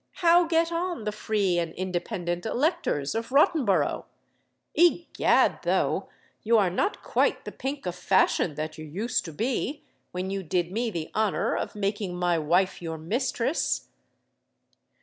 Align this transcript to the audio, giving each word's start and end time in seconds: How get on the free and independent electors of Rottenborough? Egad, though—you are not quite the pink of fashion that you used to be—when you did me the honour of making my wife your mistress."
How 0.13 0.45
get 0.45 0.71
on 0.71 1.03
the 1.03 1.11
free 1.11 1.59
and 1.59 1.73
independent 1.75 2.43
electors 2.47 3.13
of 3.13 3.29
Rottenborough? 3.31 4.05
Egad, 4.73 5.59
though—you 5.61 6.57
are 6.57 6.71
not 6.71 7.03
quite 7.03 7.45
the 7.45 7.51
pink 7.51 7.85
of 7.85 7.93
fashion 7.93 8.55
that 8.55 8.79
you 8.79 8.85
used 8.85 9.25
to 9.25 9.31
be—when 9.31 10.31
you 10.31 10.41
did 10.41 10.71
me 10.71 10.89
the 10.89 11.11
honour 11.13 11.55
of 11.55 11.75
making 11.75 12.15
my 12.15 12.39
wife 12.39 12.81
your 12.81 12.97
mistress." 12.97 13.89